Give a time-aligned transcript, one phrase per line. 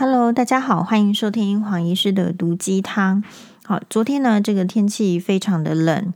[0.00, 3.22] Hello，大家好，欢迎收听黄医师的毒鸡汤。
[3.66, 6.14] 好，昨天呢，这个天气非常的冷，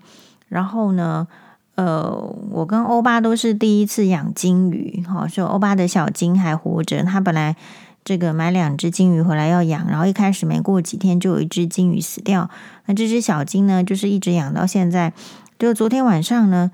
[0.48, 1.28] 然后呢，
[1.74, 7.56] 呃，我跟欧巴都是第一次养金鱼，哈，说欧巴的小金还活着，他本来
[8.02, 12.48] 这个买两只金鱼回来要养，然后一开始没过几天就有一只金鱼死掉，
[12.86, 15.12] 那这只小金呢，就是一直养到现在，
[15.58, 16.70] 就昨天晚上呢。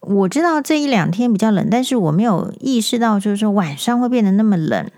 [0.00, 4.90] 我知道这一两天比较冷，但是我没有意识到，就是说晚上会变得那么冷，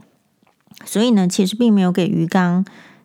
[0.86, 2.64] 所以呢，其实并没有给鱼缸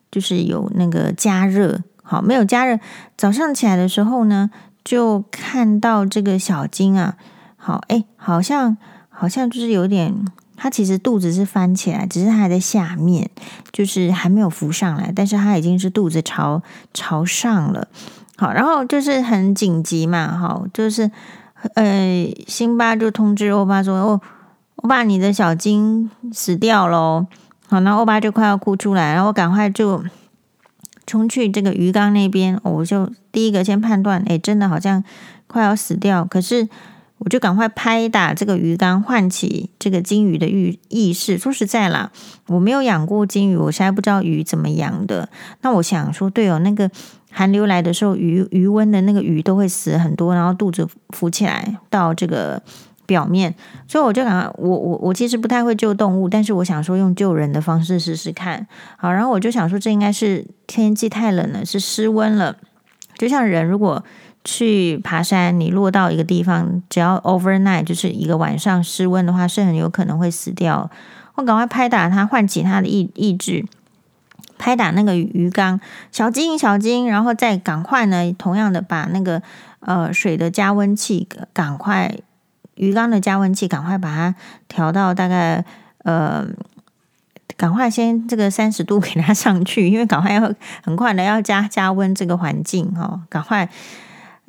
[0.10, 2.80] 就是有那个加热，好，没有加热。
[3.18, 4.50] 早上起来的时候呢，
[4.86, 7.18] 就看到这个小金啊，
[7.58, 8.78] 好，哎，好像
[9.10, 10.16] 好像就是有点，
[10.56, 13.30] 它其实肚子是翻起来，只是它还在下面，
[13.74, 16.62] 就是还没有浮上来，但是它已经是肚子朝
[16.94, 17.90] 朝上了，
[18.38, 21.12] 好，然后就是很紧急嘛，好，就是。
[21.76, 24.20] 呃，辛巴就通知欧巴说：“哦，
[24.78, 27.28] 欧巴，你的小金死掉了。”
[27.72, 30.04] 好，那欧巴就快要哭出来，然后我赶快就
[31.08, 35.02] 冲去这个鱼缸那边，我就第一个先判断，哎，真的好像
[35.48, 36.26] 快要死掉。
[36.26, 36.68] 可是
[37.20, 41.38] 我就赶快拍打这个鱼缸，唤起这个金鱼的意意识。
[41.38, 42.12] 说实在啦，
[42.48, 45.30] 我没有养过金鱼，我实在不知道鱼怎么养的。
[45.62, 46.92] 那我想说，对哦，那个。
[47.34, 52.62] 寒流来的时候，鱼鱼温的那个鱼都会死很多，然后肚子浮起来到这个
[53.06, 53.54] 表面，
[53.88, 58.68] 所以我就想，我我我其实不太会救动物，但是我想说用救人的方式试试看。
[58.98, 62.56] 好，然后我就想说，这应该是天气太冷了，是失温了。
[63.18, 64.04] 就像人如果
[64.44, 70.90] 去爬山，你落到一个地方，只要 overnight 就是一个晚上失温的话，是很有可能会死掉。
[71.36, 73.66] 我赶快拍打它，唤起它的意意志。
[74.58, 75.80] 拍打那个鱼缸，
[76.12, 79.42] 小金小金，然后再赶快呢，同样的把那个
[79.80, 82.16] 呃水的加温器赶快
[82.76, 84.36] 鱼缸的加温器赶快把它
[84.68, 85.64] 调到大概
[86.04, 86.46] 呃，
[87.58, 93.70] 赶快先这个三十度给它上去，因为赶快要很快的要加加温这个环境哈、哦，赶快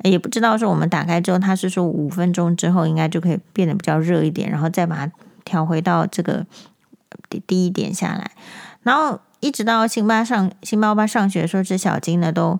[0.03, 5.11] 也不知道说我们打开之后，它是说五分钟之后应该就可以变得比较热一点，然后再把它
[5.45, 6.45] 调回到这个
[7.29, 8.31] 低低一点下来，
[8.83, 9.19] 然后。
[9.43, 12.57] 一直到辛巴上辛巴巴上学的时候，这小金呢都，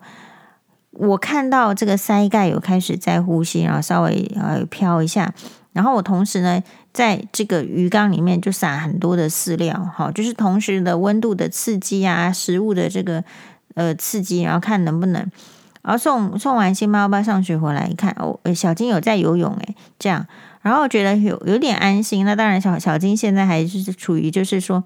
[0.94, 5.34] 我看到这个鳃盖有开始在呼吸，然后稍微呃飘一下，
[5.72, 6.62] 然后我同时呢
[6.94, 13.24] 在这个鱼缸里面就撒很多的饲料，好，就是同时的温度的刺激啊，食物的这个
[13.74, 15.22] 呃刺激，然后看能不能，
[15.82, 20.26] 然后送送完辛巴欧巴上学回来一看，哦，小金有在游泳诶，这样，
[20.62, 22.24] 然后觉得有有点安心。
[22.24, 24.84] 那当然小小金现在还是处于就是说。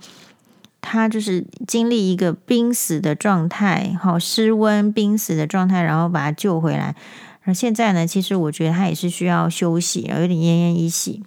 [0.89, 6.95] 他就是经历一个濒死的状态，好失温濒死的状态，然后把他救回来。
[7.43, 11.23] 而现在呢，其实我觉得他也是需要休息，然后有点奄奄一息。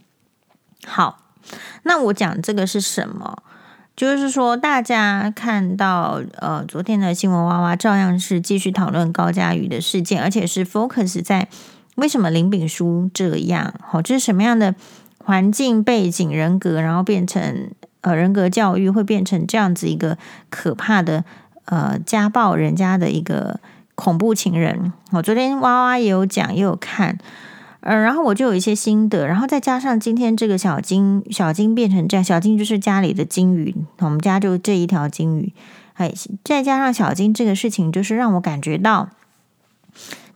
[0.87, 1.27] 好，
[1.83, 3.43] 那我讲这个是什么？
[3.95, 11.49] 就是说，大家看到呃，昨天的新闻娃娃照样是继续讨论高嘉瑜的事件，而且是 focus 在
[11.97, 14.75] 为什么林炳书这样，好，这是什么样的
[15.19, 17.71] 环境背景人格，然后变成。
[18.03, 20.17] 呃，人格教育会变成这样子一个
[20.49, 21.23] 可怕的
[21.67, 23.61] 呃家暴人家的一个
[23.95, 24.93] 恐怖情人。
[25.13, 27.19] 我昨天娃娃也有讲，也有看，
[27.81, 35.53] 呃，然后我就有一些心得，然后再加上今天这个小金小金变成这样，小金就是家里的金鱼，我们家就这一条金鱼，
[35.95, 36.13] 哎，
[36.43, 39.11] 再加上小金这个事情，就是让我感觉到，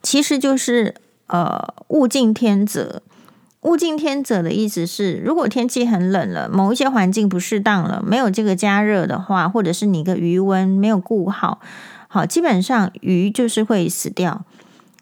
[0.02, 0.94] 其实就是
[1.28, 3.00] 呃物竞天择。
[3.64, 11.60] 物竞天择的意思是，如果天气很冷了，某一些环境不适当了，没有这个加热的话，或者是你个余温没有顾好，
[12.06, 14.44] 好，基本上鱼就是会死掉。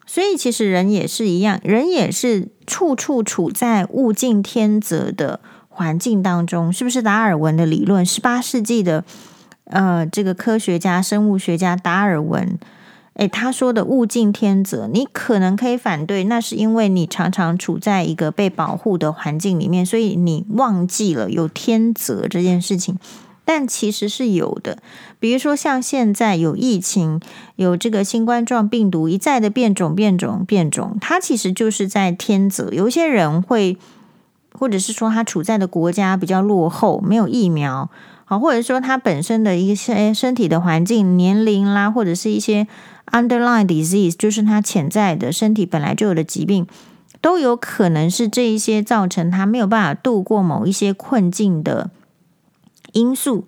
[0.06, 8.06] 所以其实人也是一样，人也是处处处在物竞天择的环境当中，是不是达尔文的理论？
[8.06, 9.04] 十八世纪的
[9.64, 12.58] 呃，这个科学家、生物学家达尔文。
[13.14, 22.98] 诶，他说的物竞天择，你可能可以反对，那是因为你常常处在一个被保护的环境里面，所以你忘记了有天择这件事情。
[23.44, 24.78] 但其实是有的，
[25.18, 27.20] 比如说像现在有疫情，
[27.56, 32.70] 有这个新冠状病毒一再的变种、变种、变种，它其实就是在天择。
[32.72, 33.76] 有一些人会，
[34.52, 37.90] 或者是说他处在的国家比较落后，没有疫苗，
[38.32, 42.66] 好，或者说他本身的一些身体的环境、年龄啦，或者是一些。
[43.10, 46.66] Underlying disease 就是他潜在的身体本来就有的疾病，
[47.20, 51.90] 都有可能是这一些造成他没有办法度过某一些困境的
[52.92, 53.46] 因素。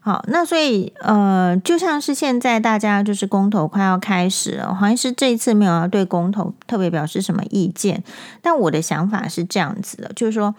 [0.00, 8.02] 好，那所以呃，就像是现在大家就是公投快要开始了，黄医师这一次没有要对公投特别表示什么意见，
[8.40, 10.54] 但我的想法是这样子的，就是说，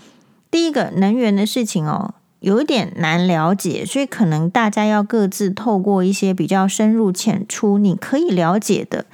[0.51, 2.13] 第一个能源的事情哦。
[2.45, 9.07] 有一点难了解，所以可能大家要各自透过一些比较深入浅出，你可以了解的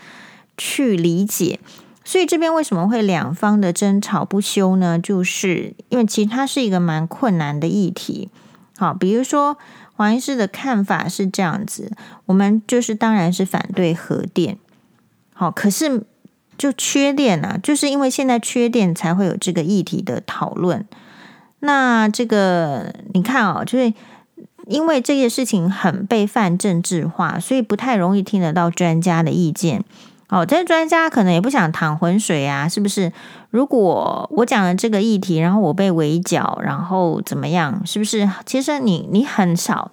[0.58, 1.62] 去理解。
[2.04, 5.00] 所以这边为什么会两方的争吵不休呢？
[5.00, 8.28] 就是因为其实它是一个蛮困难的议题。
[8.76, 9.58] 好，比如说
[9.96, 11.90] 黄医师的看法是这样子，
[12.26, 14.58] 我们就是当然是反对核电。
[15.32, 16.04] 好，可是
[16.58, 20.86] 就缺电啊，就是因为现在缺电才会有这个议题的讨论。
[21.62, 23.94] 那这个你看哦，就是
[24.68, 29.84] 因为这件事情很被泛政治化，所以不太容易听得到专家的意见。
[30.30, 33.12] 哦，这些专家可能也不想淌浑水啊，是不是？
[33.50, 37.82] 如果我讲了这个议题，然后我被围剿，然后怎么样？
[37.86, 38.30] 是不是？
[38.46, 39.92] 其实你你很少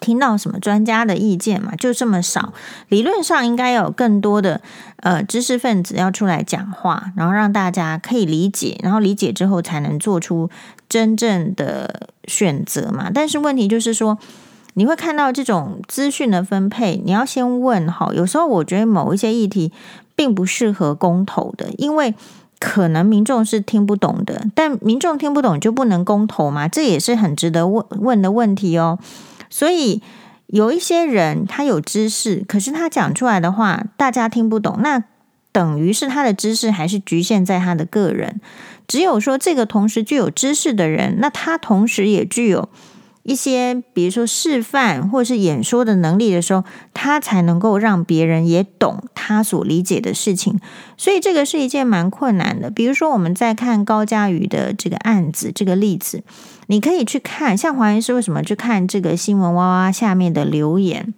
[0.00, 2.52] 听到什么专家的意见嘛，就这么少。
[2.88, 4.60] 理论上应该有更多的
[4.98, 10.50] 呃知识分子要出来讲话，然后让大家可以理解，然后理解之后才能做出
[10.88, 13.10] 真正的选择嘛。
[13.12, 14.18] 但是问题就是说。
[14.74, 18.14] 你会看到这种资讯的分配，你要先问好。
[18.14, 19.72] 有时候我觉得某一些议题
[20.14, 22.14] 并不适合公投的，因为
[22.60, 24.46] 可能民众是听不懂的。
[24.54, 26.68] 但民众听不懂就不能公投吗？
[26.68, 29.00] 这也是很值得问问的问题哦。
[29.50, 30.02] 所以
[30.46, 35.04] 有一些人他有知识，可是他讲出来的话大家听不懂，那
[35.52, 38.40] 等于是他的知识还是局限在他的个人。
[38.86, 42.68] 只有说这个同时具有知识的人，那他同时也具有。
[43.28, 46.64] 一些，比如说示范或是演说的能力的时候，
[46.94, 50.58] 他才能够让别人也懂他所理解的事情。
[50.96, 52.70] 所以这个是一件蛮困难的。
[52.70, 56.22] 比如说，我们在看高佳瑜的这个案子，这个例子，
[56.68, 61.12] 你可以去看，像黄医师为什么去看这个新闻哇哇下面的留言，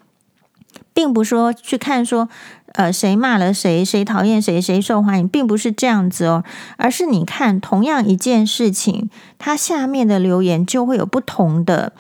[1.01, 2.29] 并不说去看说。
[2.75, 6.45] 呃，谁骂了谁，谁讨厌谁，谁受欢迎，并不是这样子哦，
[6.77, 11.93] 而是你看同样一件事情，它下面的留言就会有不同的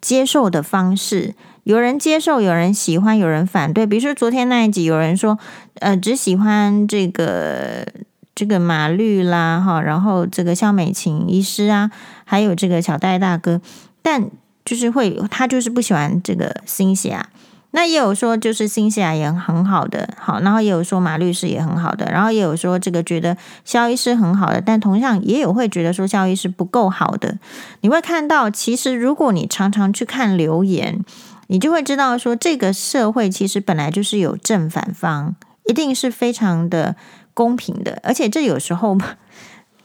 [0.00, 3.86] 接受的方式，有人接受，有人喜欢，有人反对。
[3.86, 5.38] 比如说昨天那一集，有人说，
[5.78, 7.86] 呃，只喜欢这个
[8.34, 11.92] 这个马律啦，哈，然后这个肖美琴医师啊，
[12.24, 13.60] 还有这个小戴大哥，
[14.02, 14.28] 但
[14.64, 17.28] 就是会，他就是不喜欢这个新霞。
[17.76, 23.36] 那也有说，就是新西兰也很好的，好，然后也有说马律师也很好的，然后也有说这个觉得
[23.66, 27.36] 萧医师很好的，但同样也有会觉得说萧医师不够好的。
[27.82, 31.04] 你会看到，其实如果你常常去看留言，
[31.48, 35.36] 你就会知道说，这个社会其实本来就是有正反方，
[35.66, 36.96] 一定是非常的
[37.34, 38.96] 公平的，而且这有时候，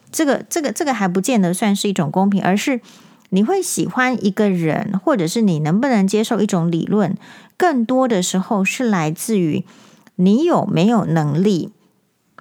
[0.09, 2.79] 这个这个这个还不见得算是一种公平，而是
[3.31, 7.17] 你会喜欢一个人，或者是你能不能接受一种理论。
[7.61, 9.63] 更多的时候是来自于
[10.15, 11.69] 你有没有能力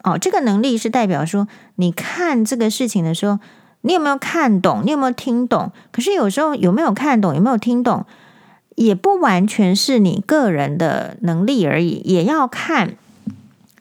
[0.02, 3.38] 哦，这个能力是代表说，你看这个事情的时候，
[3.82, 5.72] 你有没有看懂，你有没有听懂？
[5.93, 8.06] 可是有时候有没有看懂，有没有听懂，
[8.76, 12.96] 也不完全是你个人的能力而已，也要看。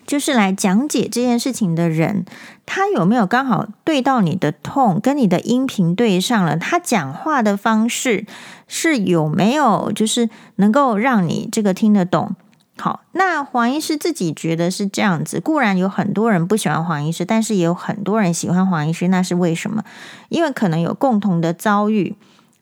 [0.10, 2.26] 就是来讲解这件事情的人，
[2.66, 6.58] 他有没有刚好对到你的痛，跟你的音频对上了？
[6.58, 8.26] 他讲话的方式
[8.68, 12.36] 是有没有，就是能够让你这个听得懂？
[12.80, 15.40] 好，那黄医师自己觉得是这样子。
[15.40, 19.84] 固然有很多人不喜欢黄医师，但是也有很多人喜欢黄医师，那是为什么？
[20.30, 22.16] 因为可能有共同的遭遇。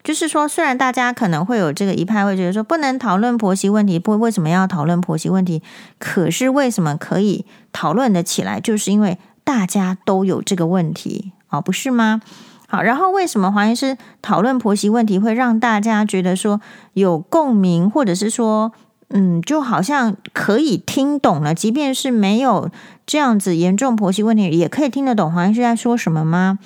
[0.07, 5.62] 就是说，虽然大家可能会有这个一派会觉得说不能讨论婆媳问题，不为什么要讨论婆媳问题？
[6.00, 8.62] 可是为什么可以讨论得起来？
[8.62, 12.22] 就是因为大家都有这个问题哦，不是吗？
[12.70, 16.62] 好，然后为什么黄医师讨论婆媳问题会让大家觉得说
[16.93, 18.72] 有共鸣，或者是说
[19.10, 22.72] 嗯，就好像可以听懂了，即便是没有
[23.05, 26.60] 这样子严重婆媳问题，也可以听得懂黄医师在说什么吗？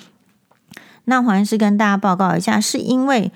[1.04, 3.32] 那黄医师跟大家报告一下，是因为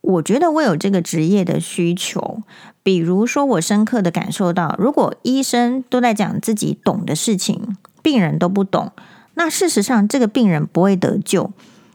[0.00, 2.42] 我觉得我有这个职业的需求。
[2.82, 8.92] 比如说，我深刻的感受到，如果医生都在讲自己懂的事情，病人都不懂，
[9.34, 11.50] 那事实上这个病人不会得救。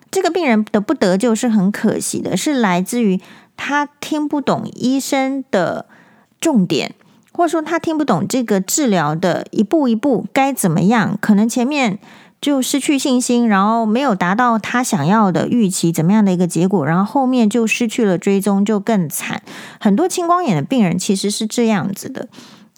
[0.09, 3.21] 这个病人的不得救是很可惜的，是来自于
[3.55, 5.85] 他听不懂医生的
[6.41, 6.93] 重点，
[7.31, 11.99] 或者说他听不懂这个治疗的一步一步该怎么样，可能前面。
[12.41, 16.83] 就失去信心，然后没有达到他想要的预期，怎么样的一个结果？
[16.83, 19.43] 然后后面就失去了追踪，就更惨。
[19.79, 22.27] 很多青光眼的病人其实是这样子的。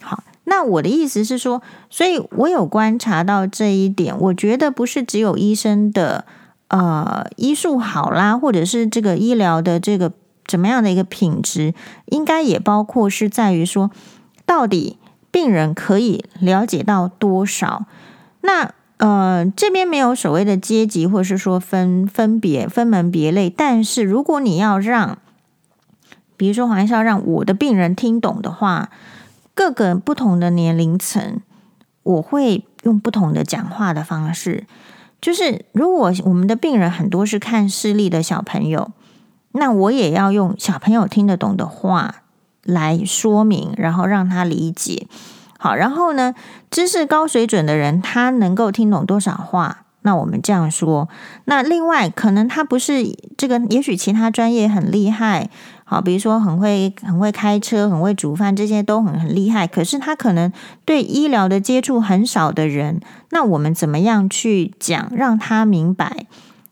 [0.01, 4.13] 好，那我的意思是说，所以我有观察到这一点。
[4.19, 6.25] 我觉得不是只有医生的
[6.67, 10.11] 呃医术好啦，或者是这个医疗的这个
[10.45, 11.73] 怎么样的一个品质，
[12.07, 13.89] 应该也包括是在于说，
[14.45, 14.97] 到底
[15.31, 17.85] 病人可以了解到多少？
[18.41, 23.49] 那呃，这边没有所谓的阶级，或是说分分别分门别类。
[23.49, 25.17] 但是如果你要让，
[26.37, 28.89] 比如说黄医师要让我的病人听懂的话，
[29.53, 31.41] 各个不同的年龄层，
[32.03, 34.65] 我会用不同的讲话的方式。
[35.19, 38.91] 就是如果我们的病人很多是看视力的小朋友，
[39.53, 42.23] 那我也要用小朋友听得懂的话
[42.63, 45.07] 来说明，然后让他理解。
[45.57, 46.33] 好，然后呢，
[46.73, 49.85] 知识高水准的人，他能够听懂多少话？
[50.01, 51.07] 那我们这样说。
[51.45, 55.51] 那另外，可能他不是这个，也许其他专业很厉害，
[55.85, 59.67] 好，比如说很会很会开车，很会煮饭，这些都很很厉害。
[59.67, 60.51] 可是他可能
[60.83, 62.99] 对医疗的接触很少的人，
[63.29, 66.25] 那我们怎么样去讲，让他明白？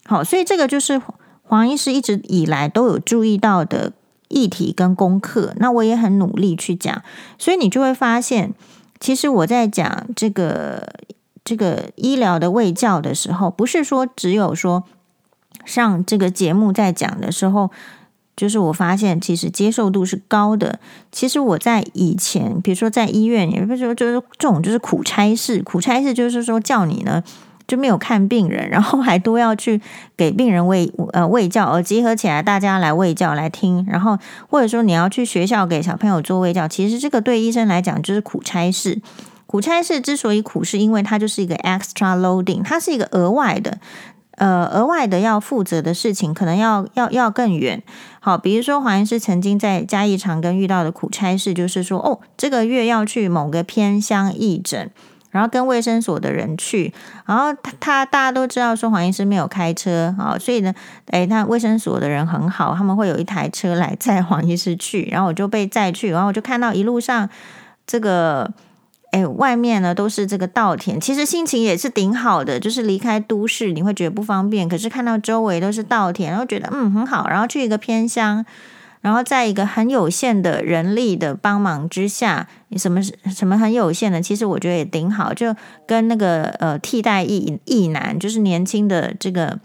[0.07, 0.99] 好，所以这个就是
[1.43, 3.93] 黄医师一直以来都有注意到的
[4.29, 5.53] 议题跟功课。
[5.57, 7.03] 那我也很努力去讲，
[7.37, 8.55] 所以你就会发现。
[9.01, 10.87] 其实我在讲这个
[11.43, 14.83] 这个医疗的卫教的时候，不是说只有说
[15.65, 17.71] 上这个节目在讲的时候，
[18.37, 20.79] 就是我发现其实接受度是高的。
[21.11, 27.23] 其实我在以前，比如说在医院，也不是说就是这种就是苦差事，苦差事就是说叫你呢。
[27.71, 29.79] 就没有看病人，然后还都要去
[30.17, 34.17] 给病人喂呃喂教，而集合起来大家来喂教来听，然后
[34.49, 39.01] 或者说你要去学校给小朋友做喂教，其实这个对医生来讲就是苦差事。
[39.45, 43.77] 苦差事之所以苦，是因为它就是一个 extra loading，它是一个额外的
[44.35, 47.81] 呃额外的要负责的事情，可能要要要更远。
[48.19, 54.91] 好，比如说黄医师曾经在嘉义长庚遇到的苦差事，就是说哦，这个月要去某个偏乡义诊。
[55.31, 56.93] 然后跟卫生所的人去，
[57.25, 60.73] 然后他他大家都知道说黄医师没有开车啊，所以呢，
[61.07, 67.29] 诶，他卫生所的人很好，他们会有一台车来载 黄医师去，然后我就被载去，然后我就看到一路上
[67.87, 68.51] 这个，
[69.13, 78.45] 诶，外面呢都是这个稻田，其实心情也是挺好的，就是离开都市你会觉得不方便，可是看到周围都是稻田，然后觉得嗯很好，然后去一个偏乡。
[79.01, 85.55] 然后在一个很有限的人力的帮忙之下，什么什么很有限的，其实我觉得也挺好，就
[85.87, 89.59] 跟那个呃替代役役男，就是年轻的这个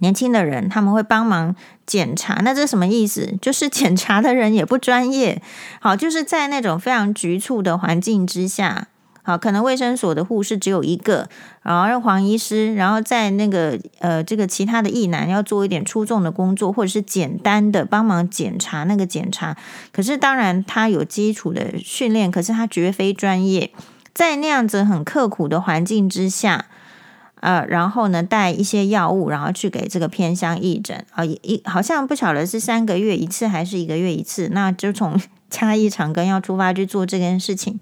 [0.00, 1.54] 年轻的人，他们会帮忙
[1.86, 3.32] 检查，那这什么意思？
[3.40, 5.40] 就是检查的人也不专业，
[5.80, 8.88] 好，就是在那种非常局促的环境之下。
[9.28, 11.28] 好，可能卫生所的护士只有一个，
[11.62, 19.54] 然后让黄医师，然后在那个呃这个其他的役男要做一点出众的工作，或者是简单的帮忙检查那个检查。
[19.92, 23.70] 可是当然他有基础的训练，可是他绝非专业，
[24.14, 26.64] 在那样子很刻苦的环境之下，
[27.40, 35.20] 呃，然后呢带一些药物，然后去给这个偏乡义诊啊，一好像不晓得是三个月一次还是一个月一次，那就从
[35.50, 37.78] 嘉义长庚要出发去做这件事情。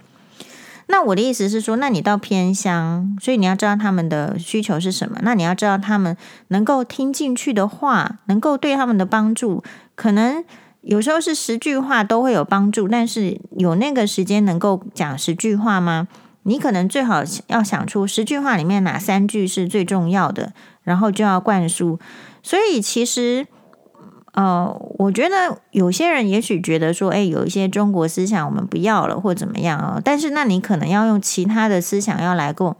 [0.88, 5.18] 那我的意思是说，那你到偏乡，所以你要知道他们的需求是什么。
[5.22, 6.16] 那你要知道他们
[6.48, 9.64] 能够听进去的话，能够对他们的帮助，
[9.96, 10.44] 可能
[10.82, 12.86] 有时候是十句话都会有帮助。
[12.86, 16.06] 但是有那个时间能够讲十句话吗？
[16.44, 20.52] 你可能最好要想出十句话里面哪三句是最重要的，
[20.84, 21.98] 然后就要灌输。
[22.42, 23.46] 所以其实。
[24.36, 30.00] 呃，我觉得有些人也许觉得说，哎，有一些中国思想我们不要了，或怎么样啊？
[30.04, 32.76] 但是那你可能要用其他的思想要来够，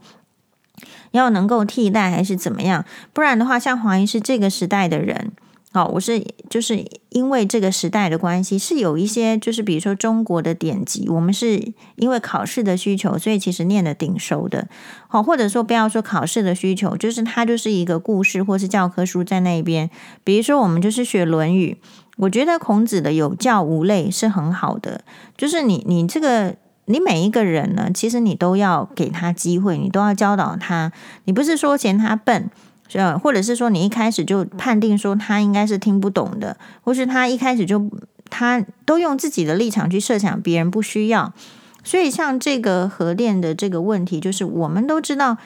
[1.11, 2.85] 要能够替代还是怎么样？
[3.11, 5.31] 不然的话，像黄医师这个时代的人。
[5.77, 14.67] 好，我是就是因为这个时代的关系，是有一些就是比如说中国的典籍，我们是因为考试的需求，所以其实念的挺熟的。
[15.07, 19.91] 好，或者说不要说考试的需求，就是它就是一个故事或是教科书在那边。
[20.23, 21.77] 比如说我们就是学《论语》，
[22.17, 25.01] 我觉得孔子的有教无类是很好的。
[25.37, 26.55] 就是你你这个
[26.85, 30.91] 你每一个人呢，其实你都要给他机会，你都要教导他，
[31.25, 32.49] 你不是说嫌他笨。
[33.21, 37.89] 或者是说你一开始就判定说他应该是听不懂的，或是他一开始就
[38.29, 41.33] 他都用自己的立场去设想别人不需要，
[41.83, 45.37] 所以像这个核电的这个问题，就是我们都知道，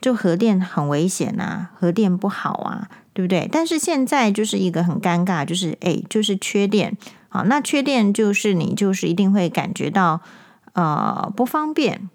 [0.00, 3.48] 就核电很危险啊，核电不好啊，对不对？
[3.50, 6.96] 但是现在就是一个很尴尬，就是诶，就是缺电，
[7.28, 10.20] 好，那缺电就是你就是一定会感觉到
[10.72, 12.08] 呃不方便。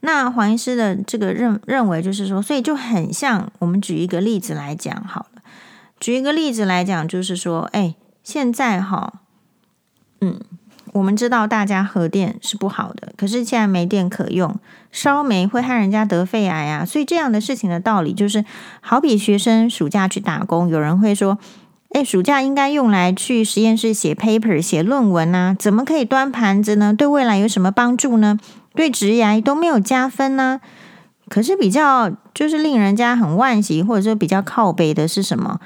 [0.00, 5.42] 那黄医师的这个认认为就是说，所以就很像我们举一个例子来讲好了。
[5.98, 9.14] 举一个例子来讲，就是说，哎，现在哈，
[10.20, 10.38] 嗯，
[10.92, 14.54] 我们知道大家核电是不好的，可是现在没电可用，
[14.92, 16.84] 烧煤会害人家得肺癌啊。
[16.84, 18.44] 所以这样的事情的道理就是，
[18.80, 21.36] 好比学生暑假去打工，有人会说，
[21.90, 26.94] 哎，暑假应该用来去实验室写 paper、写论文啊，怎么可以端盘子呢？
[26.94, 28.38] 对未来有什么帮助呢？
[28.78, 30.60] 对职涯都没有加分呢，
[31.28, 35.58] 可是比较就是令人家很惋惜，或者说比较靠北的是什么？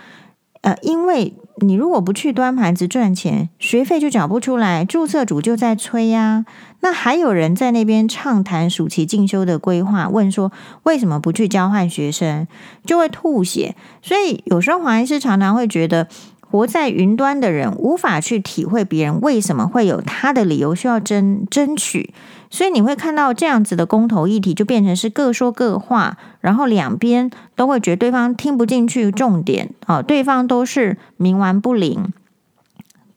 [0.62, 6.47] 呃，因为你如果不去端盘子赚钱，学费就缴不出来，注册主就在催呀。
[6.81, 10.50] 那还有人在那边畅谈暑期进修的规划，问说
[10.85, 12.49] 为什么不去交换学生，
[12.87, 13.76] 就会吐血。
[14.00, 16.09] 所以有时候华医师常常会觉得。
[16.52, 22.12] 活在云端的人无法去体会别人为什么会有他的理由需要争争取，
[22.50, 32.12] 所以你会看到这样子的公投议题就变成是各说各话，然后两边都会觉得对方听不进去重点，啊，对方都是冥顽不灵。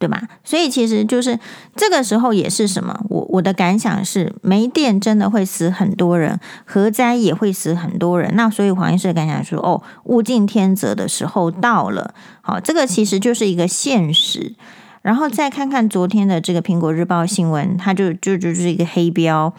[0.05, 0.21] 对吧？
[0.43, 1.39] 所以其实就是
[1.75, 2.95] 这个时候也是什么？
[3.09, 8.31] 我我的感想是，没电真的会死很多人，核灾也会死很多人。
[8.35, 12.13] 那所以黄医师的感想说，哦，物竞天择的时候到了。
[12.41, 14.53] 好，这个其实就是一个现实。
[15.01, 19.51] 然后再看看昨天的这个苹果日报新闻，它就就就是一个黑标。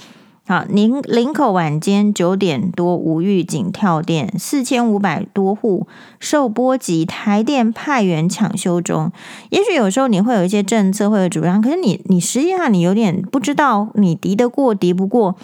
[0.49, 5.89] 好，林林口晚间九点多无预警跳电，四千五百多户
[6.21, 9.11] 受波及，台电派员抢修中。
[9.51, 15.35] 也许有时候你会有一些政策会有主张，可是你你实际上你有点不知道你敌得过敌不过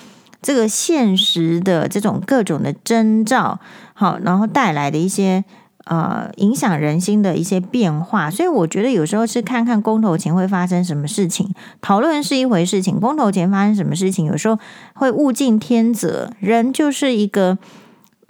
[0.40, 3.58] 这个现实的这种各种的征兆，
[3.94, 5.44] 好，然后带来的一些。
[5.84, 14.56] 呃，影响人心的一些变化，所以我觉得有时候是看看公投前会发生什么事情，讨论是一回事情，公投前发生什么事情，有时候
[14.94, 16.30] 会物竞天择。
[16.38, 17.58] 人就是一个，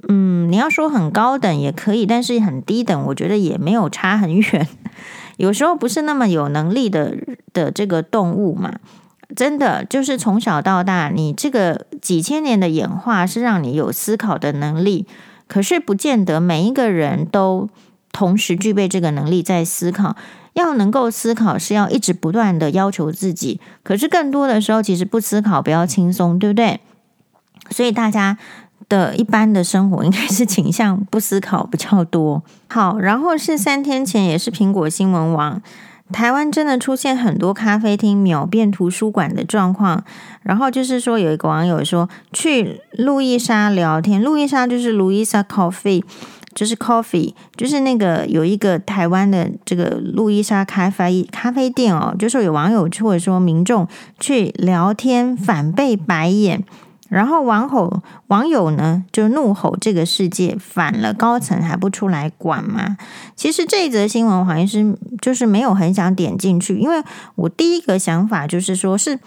[0.08, 4.66] 嗯，你要说很高等也可以，但是很低等，我觉得也没有差很远。
[5.36, 7.14] 有时候不是那么有能力的
[7.52, 8.76] 的这个动物嘛，
[9.36, 15.06] 真的就是从小到大，你这个几千年的演化是让你有思考的能力。
[15.52, 17.68] 可是不见得每一个人都
[18.10, 20.16] 同时具备这个能力，在思考。
[20.54, 23.60] 要能够思考，是要一直不断的要求自己。
[23.82, 26.80] 可是更多的时候，其实不思考比较轻松，对不对？
[27.68, 28.38] 所以大家
[28.88, 32.42] 的一般的生活应该是倾向不思考比较多。
[32.70, 35.60] 好，然后是三天前，也是苹果新闻网。
[36.12, 40.04] 台湾真的出现很多咖啡厅秒变图书馆的状况，
[40.42, 46.04] 然后就是说有一个网友说去路易莎聊天，路易莎就是路易莎 coffee，
[46.54, 53.88] 就是 coffee，就是那个有一个台湾的这个路易莎咖啡咖啡店哦，就是有网友或者说民众
[54.20, 56.62] 去聊天，反被白眼。
[57.12, 62.96] 然后网吼网友呢就怒吼这个世界反了，高层还不出来管吗？
[63.36, 67.02] 其实这一则新闻好像是就是没有很想点进去，因为
[67.34, 69.18] 我第一个想法就是说，是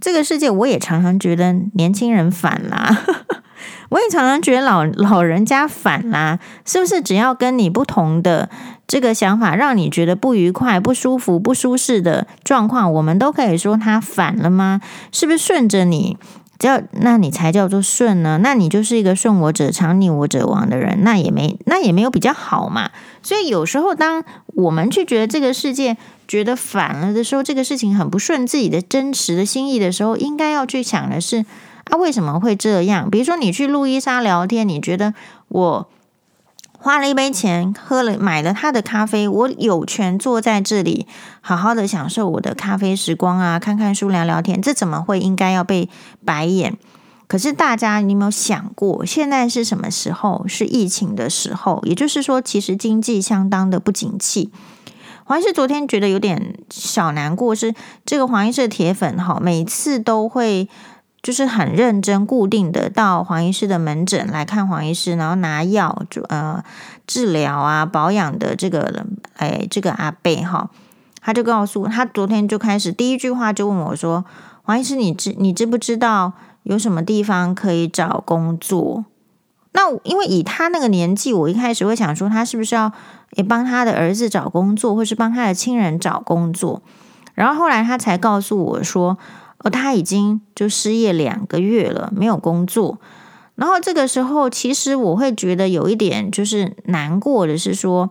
[0.00, 3.04] 这个世界我也常常觉得年轻人反啦，
[3.90, 8.48] 我也常常觉得老老人家反啦，是不是只要跟你不同的
[8.86, 14.80] 这个想法，让你觉得不愉快、不舒服、不舒适的状况，我们都可以说他反了吗？
[15.12, 16.16] 是不是顺着你？
[16.58, 18.38] 叫那你才叫做顺呢？
[18.42, 22.90] 那你就是一个顺我者昌，逆我者亡的人，那也没那也没有比较好嘛。
[23.22, 25.96] 所以有时候，当我们去觉得这个世界
[26.28, 31.44] 觉得反了的时候，这个事情很不顺自己的真实的心意的时候，应该要去想的是
[31.84, 33.10] 啊，为什么会这样？
[33.10, 35.14] 比如说你去路易莎聊天，你觉得
[35.48, 35.88] 我。
[36.84, 41.06] 花了一杯钱，喝了买了他的咖啡，我有权坐在这里，
[41.40, 45.88] 好好的享受我的咖啡时光啊，看看书，聊聊天，这怎么会应该要被
[46.26, 46.76] 白眼？
[47.26, 50.44] 可是大家，你有没有想过，现在是什么时候？
[50.46, 54.50] 是疫情的时候，也就是说，其实经济相当的不景气。
[55.24, 60.68] 黄医师昨天觉得有点小难过，是这个黄医师的铁粉哈，每次都会。
[61.24, 66.62] 就是很认真、固定的到黄医师的门诊来看黄医师，然后拿药就、呃
[67.06, 69.06] 治疗啊、保养的这个，
[69.36, 70.68] 哎，这个阿伯哈，
[71.22, 74.26] 他就告诉他，昨天就开始第一句话就问我说
[74.64, 76.34] ：“黄医师，你知你知不知道
[76.64, 79.06] 有什么地方可以找工作？”
[79.72, 82.92] 那因为以他那个年纪，我一开始会想说，他是不是要
[83.30, 86.82] 也帮他的儿子找工作，或是帮他的亲人找工作？
[87.32, 89.16] 然后后来他才告诉我说。
[89.64, 93.00] 哦，他已经就失业两个月了，没有工作。
[93.56, 98.10] 然后这个时候，其实我会觉得有一点就是难过的是说，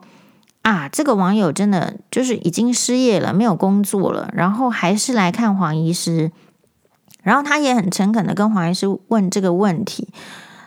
[0.63, 6.31] 啊，这个网友真的就是已经失业了，没有工作了，然后还是来看黄医师。
[7.21, 10.09] 然后他也很诚恳的跟黄医师问这个问题。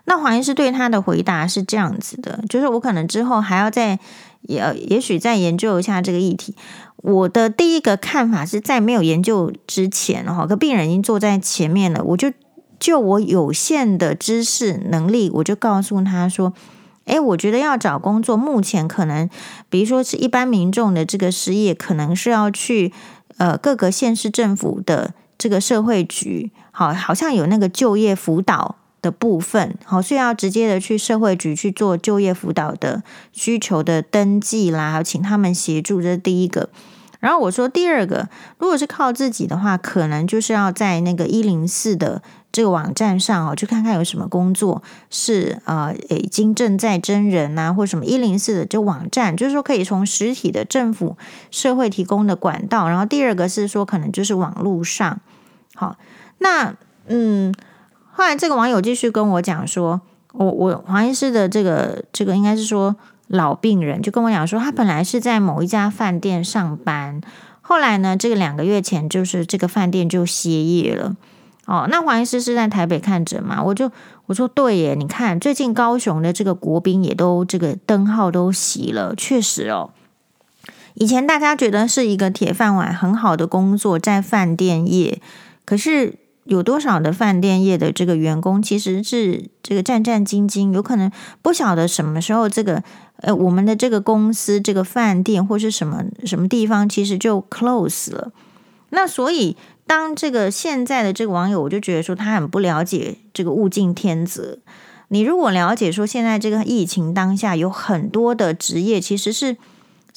[0.05, 3.99] 那黄医师对他的回答是这样子的，就是我可能之后还要再
[4.42, 6.55] 也也许再研究一下这个议题。
[6.96, 12.33] 我的第一个看法是在没有研究之前，哈，个病人已经坐在前面了，我就
[12.81, 16.53] 就我有限的知识能力，我就告诉他说
[17.07, 19.29] ：“诶，我觉得要找工作，目前可能，
[19.70, 22.92] 比如说是一般民众的这个失业，可能是要去
[23.37, 36.69] 呃各个县市政府的这个社会局，好，好像有那个就业辅导。”的部分，好，所以要直接的去社会局去做就业辅导的需求的登记啦，还有请他们协助，这是第一个。
[37.21, 42.21] 然后我说第二个，如果是靠自己的话，可能就是要在那个一零四的
[42.53, 51.16] 这个网站上哦，去看看有什么工作是呃已经正在征人啊，或什么一零四的这网站，就是说可以从实体的政府
[51.51, 52.88] 社会提供的管道。
[52.88, 55.21] 然后第二个是说，可能就是网络上。
[55.75, 55.97] 好，
[56.38, 56.75] 那
[57.09, 57.55] 嗯，
[58.16, 60.00] 后来这个网友继续跟我讲说，
[60.33, 62.96] 我我黄医师的这个这个应该是说。
[63.29, 67.20] 老病人就跟我讲说，他本来是在某一家饭店上班，
[67.61, 71.16] 后来呢，这个两个月前就是这个饭店就歇业了。
[71.64, 73.61] 哦，那黄医师是在台北看诊嘛？
[73.61, 73.90] 我就
[74.26, 79.90] 我说对耶，你看最近高雄的这个国宾也都这个灯号都熄了，确实哦。
[80.94, 85.20] 以前大家觉得是一个铁饭碗很好的工作，在饭店业，
[85.64, 86.14] 可是。
[86.46, 91.11] 有多少的饭店业的这个员工其实是这个战战兢兢，有可能
[91.42, 92.82] 不晓得什么时候这个
[93.16, 98.32] 呃我们的这个公司这个饭店或是什么什么地方其实就 close 了。
[98.90, 99.56] 那所以
[99.87, 104.59] 当这个现在的这个网友，我就觉得说他很不了解这个物竞天择。
[105.09, 109.56] 你如果了解说现在这个疫情当下有很多的职业其实是。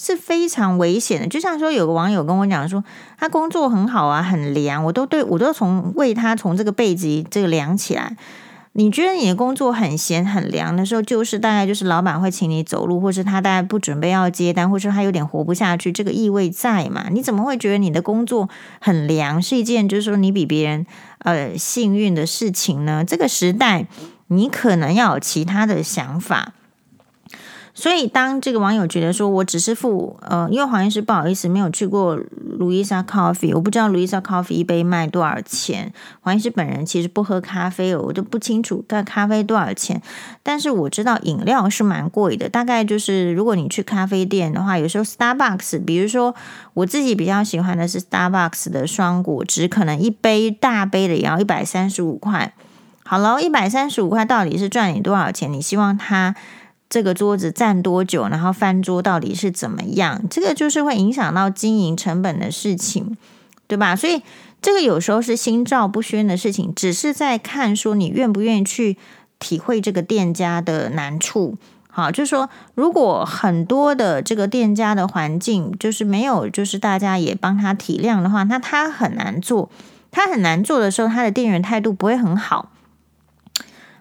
[0.02, 2.82] 是非常危险的，就像说有个网友跟我讲说，
[3.18, 8.16] 他工作很好啊，很凉，我都对我都从为他从这个被子这个凉起来。
[8.72, 17.08] 你觉得你的工作很闲很凉的时候，就是大概就是老板会请你走路，或是他大概不准备要接单，或是他有点活不下去，这个意味在嘛？
[17.12, 18.48] 你怎么会觉得你的工作
[18.80, 20.86] 很凉是一件就是说你比别人
[21.26, 23.04] 呃幸运的事情呢？
[23.04, 23.86] 这个时代
[24.28, 26.54] 你可能要有其他的想法。
[27.80, 32.20] 所以，当这个网友觉得说，我只是付呃，因为黄医师不好意思没有去过
[32.60, 35.94] Louisa Coffee，我不知道 Louisa Coffee 一杯卖多少钱。
[36.20, 40.02] 黄医师本人其实不喝咖啡，我都不清楚它咖啡多少钱。
[40.44, 46.36] 但是我知道饮料是蛮贵的，大概就是如果你去咖啡店的话，有时候 Starbucks，比如说
[46.74, 52.54] 我自己比较喜欢的是 Starbucks 的双果汁，可能一杯大杯的也要一百三十五块。
[53.06, 55.52] 好了，一百三十五块到底是赚你多少钱？
[55.54, 56.36] 你希望它？
[56.90, 60.24] 这个桌子站多久，然后翻桌到底是怎么样？
[60.30, 63.16] 这个就是会影响到经营成本的事情，
[63.68, 63.96] 对吧？
[63.96, 64.24] 所以
[64.62, 68.98] 这个有时候是心照不宣的事情，只是在看说你愿不愿意去
[69.38, 71.58] 体会这个店家的难处。
[71.92, 79.70] 好，就是说，如果很多的这个店家的环境就是没有，就是大家也帮他体谅的话，那他很难做。
[80.12, 82.72] 他很难做的时候，他的店员态度不会很好。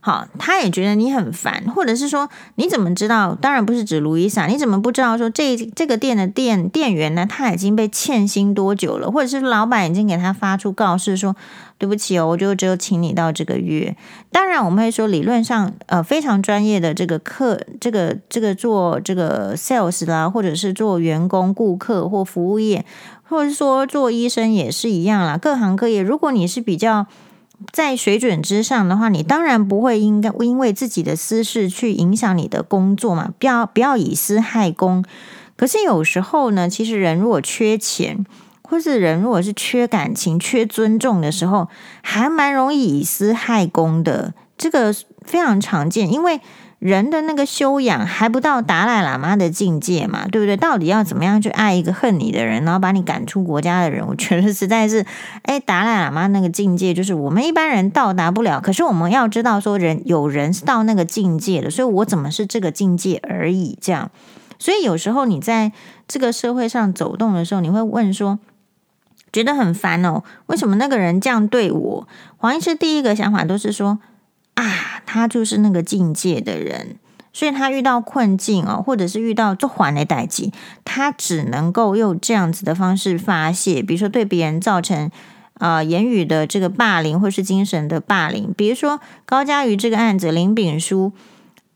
[0.01, 3.35] 好，他也觉得你很烦，或者是说你怎么知道？
[3.35, 7.27] 当然不是指卢伊莎，你怎么不知道说这这个店的店店员呢？
[7.29, 9.11] 他已经被欠薪多久了？
[9.11, 11.35] 或者是老板已经给他发出告示说，
[11.79, 13.97] 对不起哦，我就只有请你到这个月。
[14.31, 22.85] 当然我们会说理论上呃非常专业的这个客，这个这个做这个 sales 啦，或者是做员工、顾客或服务业，
[23.29, 27.07] 或者是说做医生也是一样啦，各行各业，如果你是比较。
[27.73, 35.05] 在水准之上的话，你当然不会应该因为自己的私事去影响你的工作嘛，不要不要以私害公。
[35.57, 38.25] 可是有时候呢，其实人如果缺钱，
[38.63, 41.69] 或是人如果是缺感情、缺尊重的时候，
[42.03, 46.41] 还蛮容易以私害公的，这个非常常见，因为。
[46.79, 50.57] 人的那个修养还不到达赖喇嘛的境界嘛，对不对？
[50.57, 54.07] 到底要怎么样去爱一个恨你的人，然后把你赶出国家的人？
[54.07, 55.05] 我觉得实在是，
[55.43, 58.61] 哎，达赖喇嘛那个境界就是我们一般人到达不了。
[58.61, 63.77] 可是我们要知道，说人有人是到那个境界的，所以我怎么是这个境界而已？
[63.81, 64.13] 这样，
[64.61, 65.73] 所以有时候你在
[66.07, 68.39] 这个社会上走动的时候，你会问说，
[69.33, 72.09] 觉得很烦哦，为什么那个人这样对我？
[72.37, 73.99] 黄医师第一个想法都是说。
[74.61, 76.97] 啊，他就是那个境界的人，
[77.33, 80.53] 所以他遇到困境哦，或者是遇到做缓的代际，
[80.85, 85.13] 他只能够用这样子的方式发泄，比如说对别人造成
[85.61, 88.53] 呃言语的这个霸凌，或是精神的霸凌。
[88.57, 91.13] 比如说高嘉瑜这个案子，林炳书，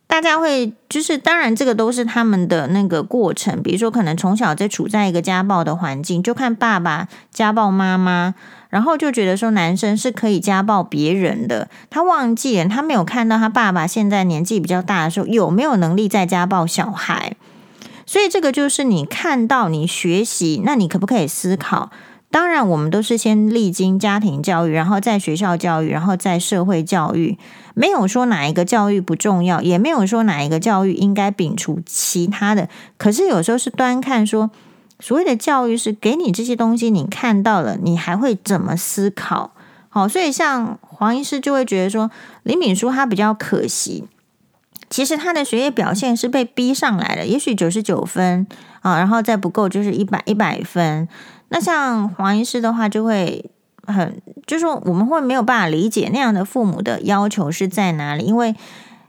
[0.08, 8.34] 大家会就是当然这个都是他们的那个过程，比如说可能从小在处在一个家暴的环境，就看爸爸家暴妈妈。
[8.72, 17.36] 然后就觉得说男生是可以家暴别人的，他忘记了，他没有看到他爸爸现在年纪比较大的时候有没有能力在家暴小孩，
[18.06, 21.90] 所以这个就是你看到你学习，那你可不可以思考？
[22.30, 27.36] 当然，我们都是先历经家庭教育，然后在学校教育，然后在社会教育，
[27.74, 32.70] 没有说哪一个教育不重要，也没有说哪一个教育应该摒除其他的。
[32.96, 34.50] 可是有时候是端看说。
[35.02, 39.50] 所谓的教育是给你这些东西，你看到了，你还会怎么思考？
[39.88, 42.08] 好，所以像黄医师就会觉得说，
[42.44, 44.04] 林敏书他比较可惜。
[44.88, 48.46] 其实他的学业表现是被逼上来的，也许九十九分
[48.82, 51.08] 啊，然后再不够就是一百一百分。
[51.48, 53.50] 那像黄医师的话，就会
[53.86, 58.54] 很，就是说我们会没有办法理解那样的父母的要求是在哪里，因为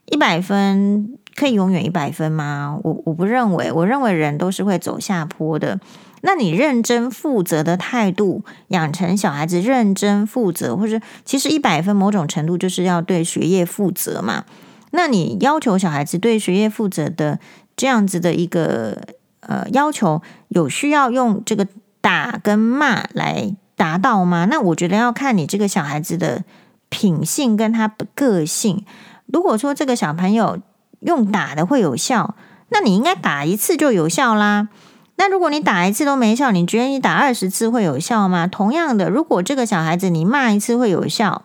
[0.05, 2.79] 一百分可以永远一百分吗？
[2.83, 5.79] 我我不认为，我认为人都是会走下坡的。
[6.21, 14.45] 那你认真负责的态度，养成小孩子认真负责，或者其实一百分某种程度就是要对学业负责嘛。
[14.91, 17.39] 那你要求小孩子对学业负责的
[17.75, 19.01] 这样子的一个
[19.41, 21.67] 呃要求，有需要用这个
[21.99, 24.45] 打跟骂来达到吗？
[24.49, 26.45] 那我觉得要看你这个小孩子的
[26.87, 28.85] 品性跟他的个性。
[29.25, 30.59] 如果说这个小朋友
[31.05, 32.35] 用打的会有效，
[32.69, 34.69] 那你应该打一次就有效啦。
[35.15, 38.47] 那如果你打一次都没效，你觉得你打二十次会有效吗？
[38.47, 41.43] 同样的，如果这个小孩子你骂一次会有效，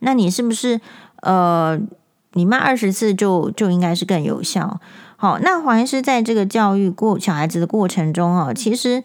[0.00, 0.80] 那你是不是
[1.22, 1.78] 呃？
[2.32, 4.78] 你骂二十次就就应该是更有效。
[5.16, 9.02] 好，那黄医师在这个教育过小孩子的过程中啊，其实，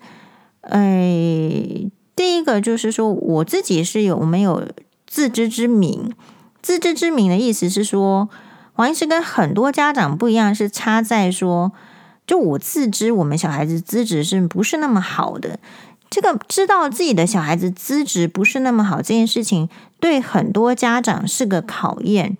[0.64, 4.68] 哎，第一个就是说，我自己是有没有
[5.08, 6.12] 自知之明。
[6.62, 8.28] 自知之明的意思是说，
[8.73, 11.71] 黄医师跟很多家长不一样，是差在说，
[12.25, 15.60] 就我自知我们小孩子资质是不是那么好的。
[16.10, 22.38] 这个知道自己的小孩子资质不是那么好这件事情，对很多家长是个考验。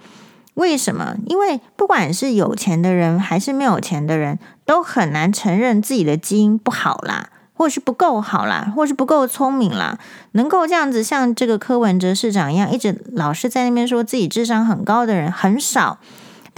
[0.55, 1.15] 为什么？
[1.27, 9.97] 因为不管是有钱的人还是没有钱的人，都很难承认自己的基因不好啦，或是不够好啦，或是不够聪明啦。
[10.33, 15.99] 能够这样子像这个柯文哲市长一样，一直老是在那边说自己智商很高的人很少。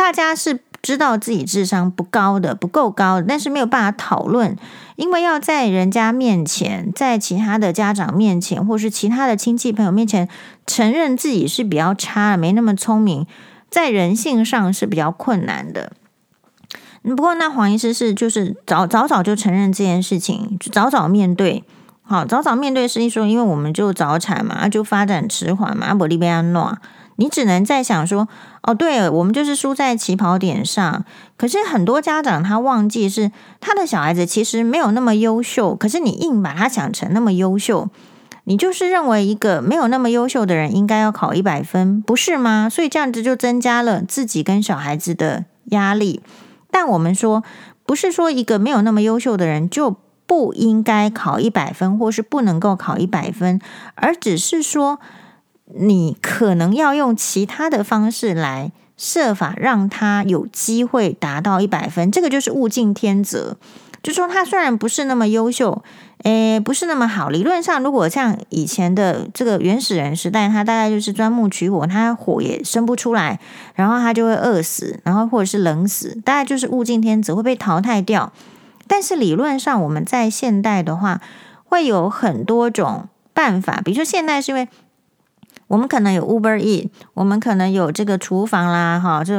[0.04, 4.58] 大家是知道自己智商不高的，不够高，但是没有办法讨论，
[4.98, 10.28] 因为要在人家面前，在其他的家长面前，或是其他的亲戚朋友面前，
[10.68, 13.26] 承认自己是比较差，没那么聪明。
[13.70, 15.94] 在人性上是比较困难的。
[17.02, 21.64] 不过，那黄医师是就是早早早就承认这件事情，早早面对。
[22.06, 26.78] 好，早早面对是因说，因为我们就早产嘛，就发展迟缓嘛，阿伯利贝安诺，
[27.18, 28.28] 你只能在想说，
[28.64, 31.06] 哦，对，我们就是输在起跑点上。
[31.38, 37.90] 可是很多家长他忘记是他的小孩子其实没有那么优秀，可是你硬把他想成那么优秀。
[38.46, 42.68] 你就是认为一个没有那么优秀的人应该要考一百分，不是吗？
[42.70, 46.22] 所以这样子就增加了自己跟小孩子的压力。
[46.70, 47.42] 但我们说，
[47.86, 49.96] 不是说一个没有那么优秀的人就
[50.26, 53.62] 不应该考一百分，或是不能够考一百分，
[53.96, 55.00] 而只是说
[55.76, 62.12] 你可能要用其他的方式来设法让他有机会达到一百分。
[62.12, 63.58] 这个就是物竞天择。
[64.02, 65.82] 就说他虽然不是那么优秀，
[66.24, 67.30] 诶，不是那么好。
[67.30, 73.40] 理论上，如果像以前的这个原始人时代，他大概就是钻木取火，他火也生不出来，
[73.76, 78.34] 然后他就会饿死，然后或者是冷死，大概就是物竞天择会被淘汰掉。
[78.88, 81.22] 但是理论上，我们在现代的话，
[81.64, 84.68] 会有很多种办法，比如说现代是因为。
[85.68, 89.34] 我们可能有 Uber Eat，我们可能有这个厨房啦，哈，就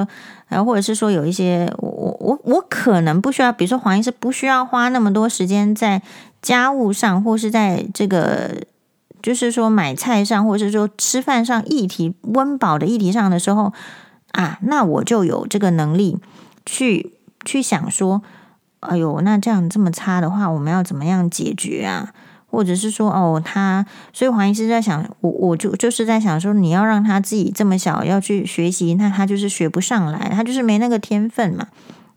[0.49, 6.03] 然后或者是说有一些，我我我可能不需要，比如说黄医师不需要花那么多时间在
[6.43, 8.63] 家务上，或是在这个
[9.23, 13.73] 就是说买菜上，或者是说吃饭上议题温饱的议题上的时候
[14.33, 16.19] 啊，那我就有这个能力
[16.67, 17.13] 去
[17.45, 18.23] 去想说，
[18.81, 22.13] 哎呦，那这样这么差的话，我们要怎么样解决啊？
[22.55, 31.67] 或者是说哦，他所以黄医师在想，我我就就是在想说，你要让他自己这么小要去学习，那他就是学不上来，他就是没那个天分嘛。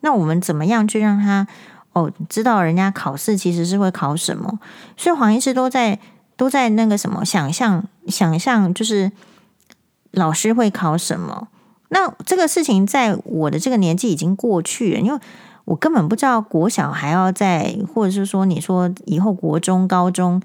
[0.02, 1.48] 那我们怎么样去让他
[1.94, 4.60] 哦知道人家考试其实是会考什么？
[4.96, 5.98] 所以黄医师都在
[6.36, 9.12] 都在那个什么想象想象，就是
[10.12, 11.48] 老师会考什么？
[11.90, 15.20] 那这个事情在我的这个年纪已经过去了，因为。
[15.68, 20.42] 我根本不知道国小还要在，或者是说你说以后国中、高中，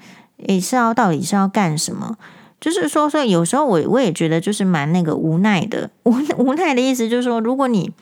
[0.49, 2.17] 诶是要到底是要干什么？
[2.61, 5.91] 就是说，所以有时候我我也觉得就是蛮那个无奈的。
[6.03, 6.11] 无
[6.43, 7.93] 无奈的意思就是说，如果你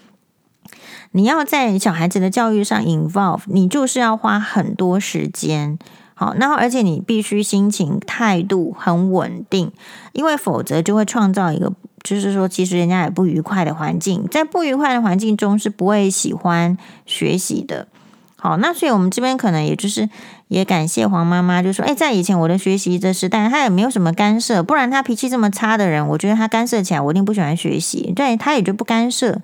[1.12, 5.78] 你要在小孩子的教育上 involve，你就是要花很多时间。
[6.14, 9.70] 好，然后而且你必须心情态度很稳定，
[10.12, 11.70] 因为否则就会创造一个。
[12.02, 17.88] 就是说，其实人家也不愉快的环境，在不愉快的环境中是不会喜欢学习的。
[18.36, 20.08] 好，那所以我们这边可能也就是
[20.48, 28.14] 也感谢黄妈妈，就说，哎，在以前我的学习的时代，他也没有什么干涉，不然他脾气这么差的人，我觉得他干涉起来，我一定不喜欢学习。
[28.16, 29.40] 对，他也就不干涉。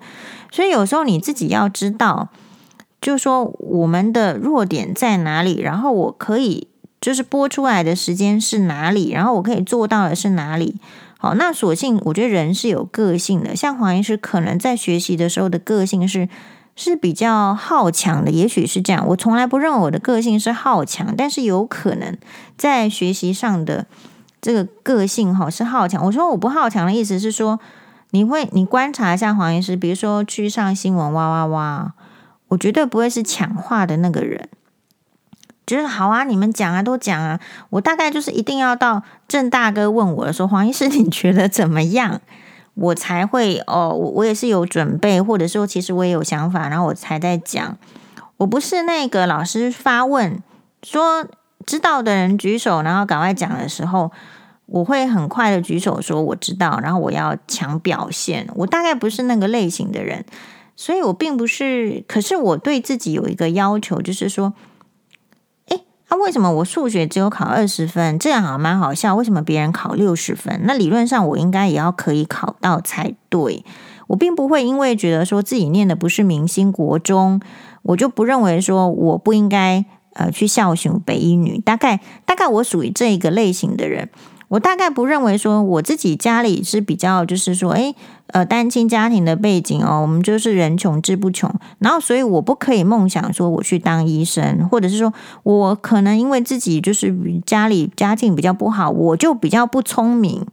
[0.51, 2.29] 所以有时候你自己要知道，
[2.99, 6.67] 就是说我们的弱点在哪里，然后我可以
[6.99, 10.77] 就是播出来的时间是哪里，然后我可以做到的是哪里。
[11.19, 16.29] 好，那所幸我觉得人是有个性的，像黄医师可能在学习的时候的个性是
[16.75, 19.03] 是比较好强的，也许是这样。
[19.07, 22.15] 我从来不认为我的个性是好强，但是有可能
[22.55, 23.87] 在学习上的
[24.39, 26.05] 这个个性哈是好强。
[26.05, 27.59] 我说我不好强的意思是说，
[28.11, 31.93] 你会你观察一下黄医师，比如说去上新闻哇哇哇，
[32.49, 34.47] 我绝对不会是抢话的那个人。
[35.67, 37.39] 就是好啊，你们讲啊，都讲啊。
[37.69, 42.21] 我大概就是一定要到郑大哥问我的时候，黄医师你觉得怎么样？
[42.73, 47.77] 我才会哦，我我也是有准备，或者说其实我也有想法，然后我才在讲。
[48.37, 50.41] 我不是那个老师发问
[50.83, 51.25] 说
[51.65, 54.09] 知道的人举手，然后赶快讲的时候，
[54.67, 58.47] 我会很快的举手说我知道，然后我要抢表现。
[58.55, 60.23] 我大概不是那个类型的人，
[60.77, 62.05] 所以我并不是。
[62.07, 64.53] 可是我对自己有一个要求，就是说。
[66.07, 68.17] 啊、为什么我数学只有考二十分？
[68.17, 69.13] 这样好像蛮好笑。
[69.15, 70.61] 为什么别人考六十分？
[70.63, 73.65] 那理论上我应该也要可以考到才对。
[74.07, 77.41] 我并不会因为觉得说自己念的不是明星国中，
[77.83, 81.59] 我就不认为说我不应该呃去孝行北一女。
[81.59, 84.09] 大概大概我属于这一个类型的人。
[84.49, 87.93] 我大概不认为说我自己家里是比较就是说，诶，
[88.27, 97.13] 呃，单亲家庭的背景哦，我们就是人穷志不穷，然后所以我不可以梦想说我去当医生，或者是说我可能因为自己就是
[97.45, 100.45] 家里家境比较不好，我就比较不聪明。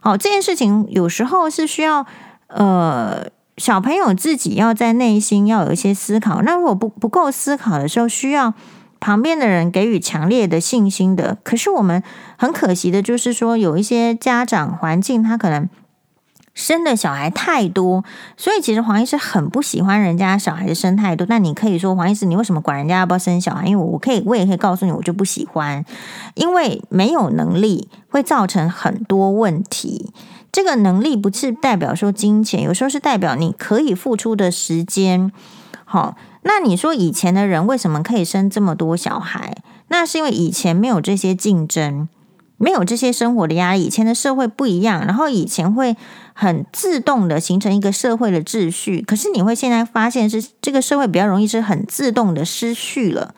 [0.00, 2.04] 好，这件事情有时候是需要
[2.48, 6.42] 呃小朋友自己要在内心要有一些思考。
[6.42, 8.52] 那如果不不够思考的时候，需要。
[9.00, 12.02] 旁边的人给予强烈的信心的，可是我们
[12.36, 15.68] 很可惜的，就是说有一些家长环境，他可能
[16.52, 18.04] 生的小孩太多，
[18.36, 21.24] 所以其实黄医师很不喜欢人家小孩子生太多。
[21.24, 23.66] 但你可以说黄医师，你为什么管人家要不要生小孩？
[23.66, 25.84] 因为我可以，我也可以告诉你，我就不喜欢，
[26.34, 30.12] 因为没有能力会造成很多问题。
[30.50, 35.30] 这个能力不是代表说金钱，有时候是代表你可以付出的时间。
[35.84, 36.16] 好。
[36.42, 39.56] 那你说以前的人为什么可以生这么多小孩？
[39.88, 42.08] 那是因为以前没有这些竞争，
[42.56, 43.84] 没有这些生活的压力。
[43.84, 45.96] 以前的社会不一样，然后以前会
[46.34, 49.02] 很自动的形成一个社会的秩序。
[49.02, 53.34] 可是你会现在发现是这个社会比较容易是很自动的失序了。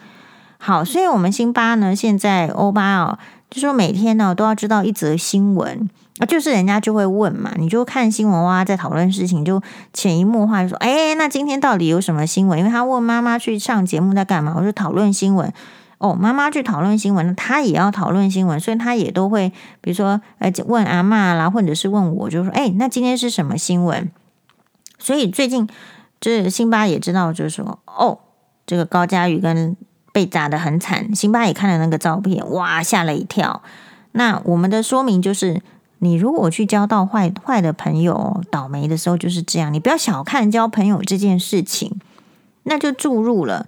[0.58, 5.88] 好，所以我们辛巴呢，现在欧巴哦，就说每天呢都要知道一则新闻。
[6.20, 9.60] 啊，就是人家就会问嘛，你就看新闻哇，在讨论事情，就
[9.92, 12.58] 潜移默化就说，哎，那今天到底有什么新闻？
[12.58, 15.52] 因为他问妈妈去上节目在干嘛，我就讨论新闻。
[15.96, 24.10] 哦，妈妈去讨论新闻，他也要讨论新闻，所以他也都会，比如说，呃，问阿嬷啦，或者是问我，就说，哎，那今天是什么新闻？
[24.98, 25.68] 所以最近
[26.20, 28.18] 就是辛巴也知道，就是说，哦，
[28.66, 29.76] 这个高嘉宇跟
[30.12, 33.62] 被砸得很惨，辛巴也看了那个照片，哇，吓了一跳。
[34.12, 35.62] 那我们的说明就是。
[36.00, 39.72] 你如果去交到坏坏的朋友，倒霉的时候就是这样。
[39.72, 42.00] 你不要小看交朋友这件事情，
[42.64, 43.66] 那就注入了。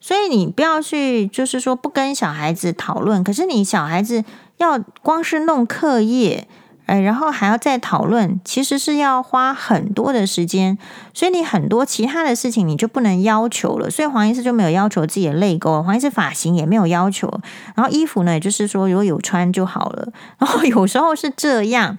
[0.00, 3.22] 所以你不要去，就是说不跟小孩子讨论。
[3.22, 4.24] 可是你小孩子
[4.58, 6.48] 要光是弄课业。
[6.86, 10.76] 哎，然后还要再讨论，其实是要花很多的时间，
[11.14, 13.88] 所以你很多其他的事情你就不能要求了。
[13.88, 17.40] 所以黄医师就没有要求自己的泪沟，黄医师发型也没有要求，
[17.74, 20.12] 然后衣服呢，也就是说如果有穿就好了。
[20.38, 21.96] 然后有时候是这样，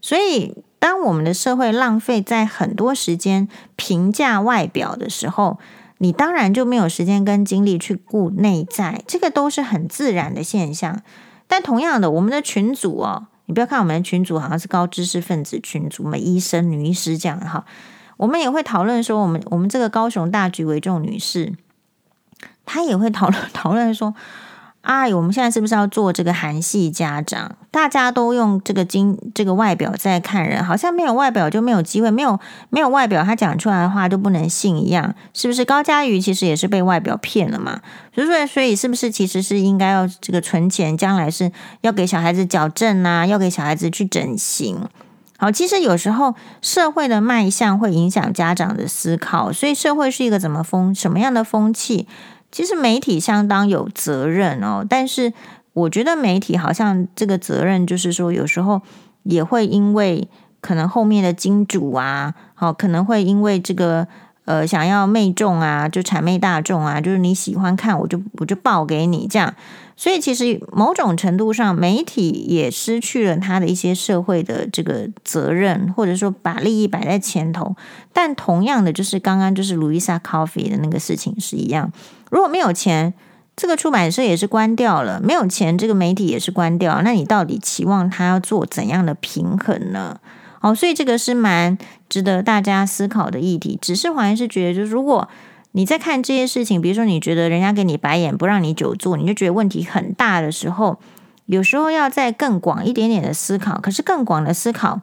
[0.00, 5.58] 所以当我们的社会浪费在很多时间评价外表的时候，
[5.98, 11.02] 你当然就没有时间跟精力去顾内在，这个都是很自然的现象。
[11.46, 13.26] 但同样的，我们的群组哦。
[13.46, 17.64] 你不要看我们的群主好像是高知识分子群主，我们医生、女医师这样哈，
[18.16, 21.54] 我们也会讨论说，我们我们这个高雄大局为重女士，
[22.64, 24.14] 她也会讨论讨论说。
[24.86, 27.56] 哎，我们现在是不是要做这个韩系家长？
[27.72, 32.38] 大家都用这个经这个外表在看人，好像没有外表就没有机会，没有
[32.70, 35.64] 没有外表，他讲出来的话就不能信一样，是不是？
[35.64, 37.80] 高嘉瑜其实也是被外表骗了嘛？
[38.14, 44.78] 所以说，所以是不是其实是应该要这个存钱，将来是要给小孩子矫正啊，要给小孩子去整形？
[45.36, 52.06] 好，其实有时候社会的脉象会影响家长的思考，所以社会是一个怎么风什么样的风气？
[52.50, 55.32] 其实媒体相当有责任哦，但是
[55.72, 58.80] 我觉得媒体好像这个责任就是说，有时候
[59.24, 60.28] 也会因为
[60.60, 64.08] 可能后面的金主啊，好，可能会因为这个
[64.46, 69.54] 呃想要媚众啊，就谄媚大众啊，就是你喜欢看我就我就报给你这样，
[69.96, 77.76] 所以其实某种程度上，媒体也失去了他的一些社会的这个责任，或者说把利益摆在前头。
[78.12, 81.92] 但同样的，就是刚刚就是 Louisa Coffee 的那个事情是一样。
[82.30, 83.14] 如果没有钱，
[83.54, 90.20] 这个出版社也是关掉了，没有钱，这个媒体也是关掉，那你到底期望他要做怎样的平衡呢？
[90.60, 93.78] 哦，所以这个是蛮值得大家思考的议题。
[93.80, 95.28] 只是黄医师觉得，就是如果
[95.72, 100.98] 你在看这些事情，比如说你觉得人家给你白眼，不让你久坐，你就觉得问题很大的时候，
[101.46, 103.78] 有时候要再更广一点点的思考。
[103.80, 105.00] 可是更广的思考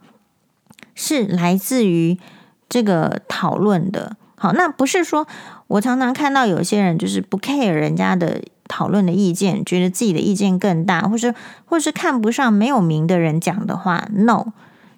[0.93, 2.19] 是来自于
[2.67, 4.17] 这个讨论的。
[4.43, 5.25] 好，那不是说
[5.67, 11.33] 我常常看到有些人就是不 care 人家的讨论的意见，觉得自己的意见更大，或是
[11.63, 14.05] 或是看不上没有名的人讲的话。
[14.11, 14.47] No，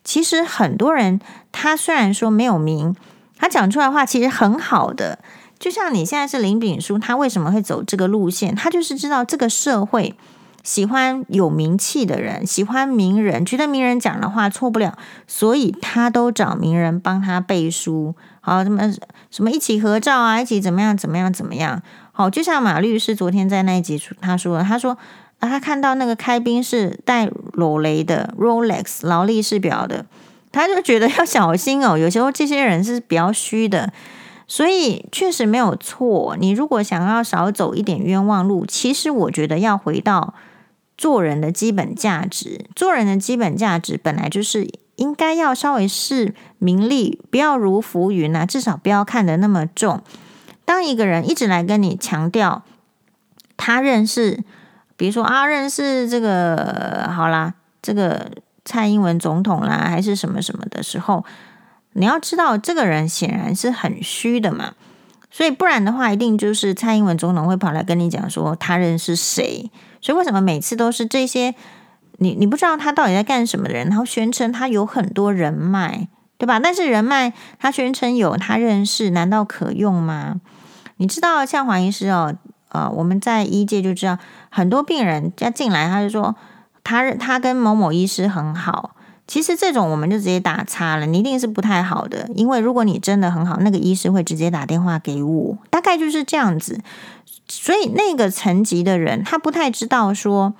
[0.03, 1.21] 其实很多人
[1.51, 2.95] 他虽然说没有名，
[3.37, 5.19] 他讲出来话其实很好的。
[5.59, 8.55] 就像你现在是林炳书，他为什么会走这个路线？
[8.55, 10.15] 他就是知道这个社会
[10.63, 18.15] 喜欢有名气的人，喜欢名人，觉得名人讲的话错不了，所以他都找名人帮他背书。
[18.45, 18.93] 好，什么
[19.31, 21.81] 什么一起合照啊，一起怎么样怎么样怎么样？
[22.11, 24.95] 好，就像马律师昨天在那一集他说，他说
[25.39, 30.05] 啊，他看到那个开宾是戴劳雷的 Rolex 劳力士表的，
[30.51, 31.97] 他就觉得要小心哦。
[31.97, 33.91] 有时候这些人是比较虚的，
[34.47, 36.37] 所以确实没有错。
[36.39, 40.35] 你如果想要少走一点冤枉路，其实我觉得要回到
[40.95, 42.65] 做人的基本价值。
[42.75, 44.69] 做人的基本价值本来就是。
[44.95, 50.01] 应该要稍微视名利，不要如浮云啊，至少不要看得那么重。
[50.63, 52.63] 当一个人一直来跟你强调
[53.57, 54.43] 他认识，
[54.97, 58.31] 比如说啊，认识这个好啦，这个
[58.63, 61.23] 蔡英文总统啦，还是什么什么的时候，
[61.93, 64.73] 你要知道这个人显然是很虚的嘛。
[65.29, 69.69] 所以不然的话，一定就是蔡英文总统会跑来跟你讲说他认识谁。
[70.01, 71.53] 所以为什么每次都是这些？
[72.17, 76.07] 你你不知道他到底在干什么的人，然后宣称他有很多人脉，
[76.37, 76.59] 对吧？
[76.59, 80.39] 但是人脉他宣称有，他认识，难道可用吗？
[80.97, 82.33] 你知道，像黄医师哦，
[82.69, 84.17] 呃，我们在医界就知道，
[84.49, 86.35] 很多病人家进来，他就说
[86.83, 88.91] 他他跟某某医师很好。
[89.27, 96.79] 其实这种我们就直接打叉了，你一定是不太好的，因为如果你真的很好，那个医师会直接打电话给我，大概就是这样子。
[97.47, 100.53] 所以那个层级的人，他不太知道说。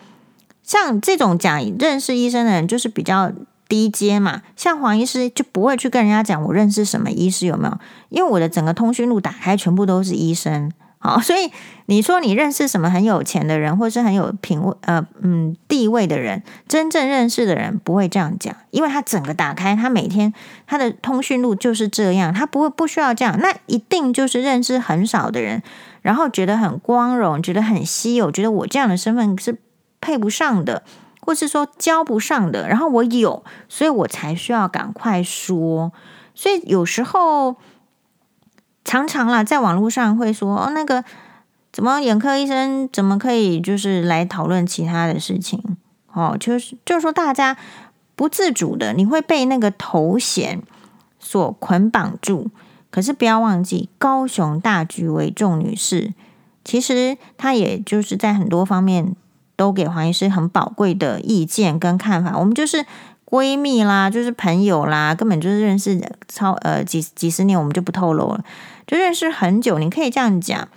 [0.66, 3.32] 像这种讲认识医生的人，就是比较
[3.70, 4.42] 低阶嘛。
[4.56, 7.78] 像黄医师就不会去跟人家讲我认识什么医师有没有？
[8.10, 11.52] 因为我的整个通讯录打开全部都是医生，好， 所以
[11.86, 20.34] 你说你认识什么很有钱的人，或是很有品位呃嗯地位的人，真正认识的人不会这样讲，因为他整个打开，他每天
[20.66, 25.62] 他的通讯录就是这样，他不会不需要这样，那一定就是认识很少的人，
[26.02, 29.60] 然后觉得很光荣，觉得很稀有，觉得我这样的身份是。
[30.06, 30.84] 配不上的，
[31.22, 35.92] 或是说交不上的，然后我有，所以我才需要赶快说。
[36.36, 37.56] 所以有时候
[38.84, 41.04] 常常啦，在网络上会说哦，那个
[41.74, 45.60] 怎么眼科医生怎么可以就是来讨论其他的事情？
[46.14, 47.58] 哦，就是就是说大家
[48.16, 50.62] 不自主的，你会被那个头衔
[51.18, 52.52] 所捆绑住。
[52.92, 56.14] 可是不要忘记，高雄大局为重女士，
[56.64, 59.16] 其实她也就是在很多方面。
[59.56, 62.86] 都给黄医师很宝贵的意见跟看法，我们就是
[63.26, 68.44] 闺蜜啦，就是朋友啦，根本就是认识超呃几几十年，我们就不透露了，
[68.86, 69.80] 就认识很久。
[69.80, 70.68] 你可以这样讲，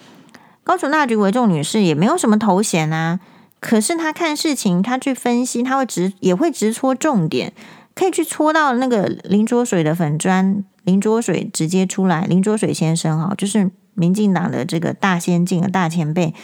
[0.64, 3.20] 高雄大局为重女士也没有什么头衔啊，
[3.60, 7.52] 可是她看事情，她去分析，她会直也会直戳重点，
[7.94, 16.34] 可以去戳到那个林卓水的粉专，林卓水直接出来，林卓水先生哈，就是民进党的这个大先进的大前辈。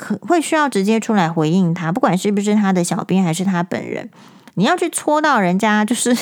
[0.00, 4.08] 可会需要直接出来回应他，不管是不是他的小编还是他本人，
[4.54, 6.16] 你要去戳到人家，就是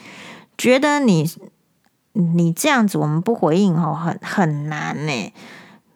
[0.56, 1.30] 觉得你
[2.14, 5.32] 你这样子我们不回应哦，很很难呢。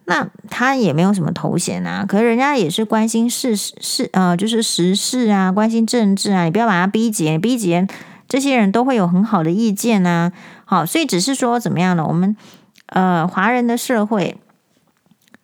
[0.05, 7.87] 那他也没有什么头衔啊，可是人家也是关心事事呃，就是时事啊，关心政治啊，你不要把他逼急，逼急
[8.29, 10.31] 这些人都会有很好的意见啊。
[10.65, 12.05] 好，所以只是说怎么样呢？
[12.05, 12.37] 我们
[12.85, 14.37] 呃，华人的社会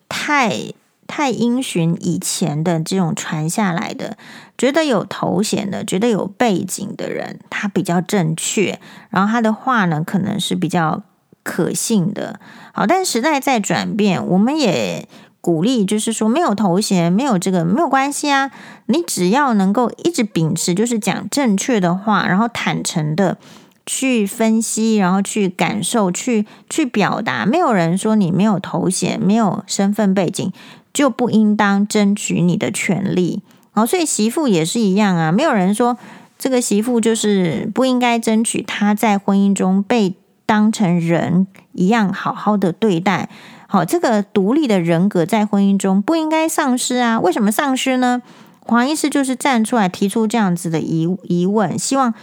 [0.08, 0.72] 太。
[1.10, 4.16] 太因循以前的这种传下来的，
[4.56, 8.78] 觉得有头衔的，觉得有背景的人，他比较正确，
[9.10, 11.02] 然后他的话呢，可能是比较
[11.42, 12.38] 可信的。
[12.72, 15.08] 好，但时代在转变，我们也
[15.40, 18.52] 鼓励，就是说没有头衔，没有这个没有关系啊，
[18.86, 23.36] 你只要能够一直秉持，就是讲正确的话，然后坦诚的
[23.84, 27.44] 去分析，然后去感受，去去表达。
[27.44, 30.52] 没有人说你没有头衔，没有身份背景。
[30.92, 35.30] 就不应当争取你的权利，好，所以媳妇也是一样啊。
[35.30, 35.96] 没有人说
[36.38, 40.14] 这个媳妇就是不应该争取她在婚姻中被
[40.46, 43.28] 当成人一样好好的对待，
[43.68, 47.20] 好，这个独立的人格在婚姻中不应该丧失啊？
[47.20, 48.22] 为什么丧失呢？
[48.62, 52.14] 黄医师就是站出来提出这样子的疑疑问，希望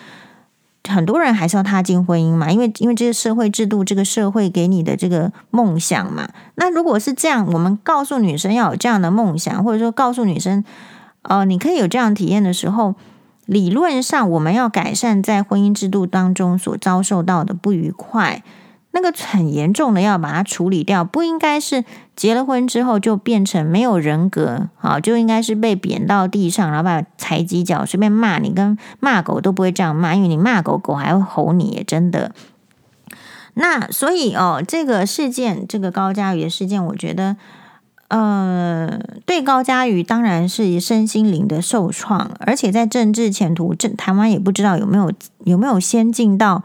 [0.88, 6.29] 很多人还是要踏进婚姻嘛，因为因为这个社会制度，这个社会给你的这个梦想嘛。
[6.55, 10.63] 那如果是这样，我们告诉女生要有这样的梦想，或者说告诉女生，
[11.23, 12.95] 哦、呃，你可以有这样体验的时候，
[13.45, 18.43] 理论上我们要改善在婚姻制度当中所遭受到的不愉快。
[18.99, 21.85] 那个很严重的要把它处理掉，不应该是
[22.15, 32.31] 结了婚之后就变成没有人格，好，就应该是被贬到地上，然后把踩几脚，随便骂你，跟骂狗都不会这样骂，因为你骂狗狗还会吼你，真的。
[33.53, 37.37] 那所以哦，这个事件，这个高嘉瑜的事件，我觉得，
[38.07, 45.11] 呃，对高嘉瑜当然是身心灵的受创，而且在政治前途，这台湾也不知道有没有
[45.43, 46.63] 有没有先进到。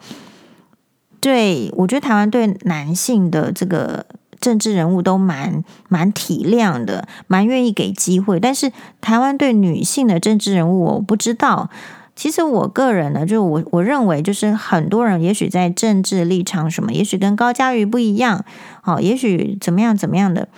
[1.22, 4.04] 对，我觉得台湾对男性的这个
[4.40, 8.40] 政治人物都蛮蛮体谅的，蛮愿意给机会。
[8.40, 11.70] 但是台湾对女性的政治人物，我不知道。
[12.16, 18.44] 其实我个人呢，就我我认为，就是很多人也许在政治立场什么，也许跟高嘉瑜不一样，
[18.80, 20.48] 好，也许怎么样怎么样的。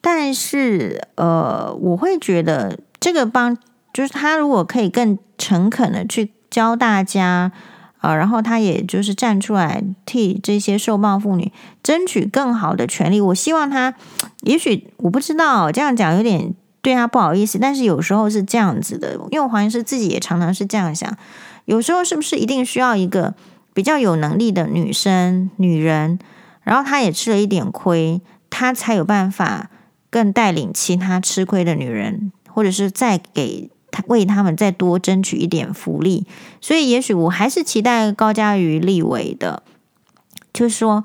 [0.00, 3.58] 但是呃，我会觉得这个帮，
[3.92, 7.50] 就是他如果可以更诚恳的去教大家。
[7.98, 13.20] 啊，然后他也就是站出来替这些受暴妇女争取更好的权利。
[13.20, 13.94] 我希望他，
[14.42, 21.16] 也许我不知道这样讲有点对他不好意思，但是有时候是这样子的，因为黄医师自己也常常是这样想。
[21.64, 23.34] 有时候是不是一定需要一个
[23.74, 26.18] 比较有能力的女生、女人，
[26.62, 29.70] 然后她也吃了一点亏，她才有办法
[30.08, 33.70] 更带领其他吃亏的女人，或者是再给。
[34.06, 36.26] 为他们再多争取一点福利，
[36.60, 39.62] 所以也许我还是期待高嘉瑜立委的，
[40.52, 41.04] 就是说，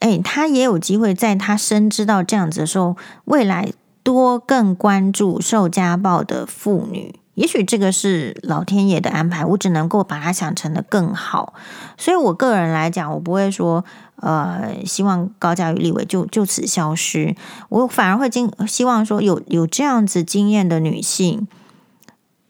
[0.00, 3.72] 哎，他也有机会在他深知到这样子的时候，未来
[4.02, 7.14] 多更关注受家暴的妇女。
[7.34, 11.52] 也许这个是老天爷的安排，我只能够把它想成的更好。
[11.98, 13.84] 所以我个人来讲，我不会说，
[14.22, 17.36] 呃，希望高嘉瑜立委就就此消失，
[17.68, 21.46] 我反而会经希望说有有这样子经验的女性。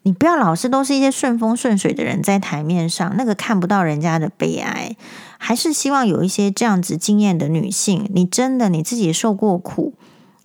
[0.07, 4.95] 你不要老是都是一些顺风顺水的人在台面上，那个看不到人家的悲哀，
[5.37, 9.95] 还是希望有一些这样子经验的女性，你真的你自己受过苦，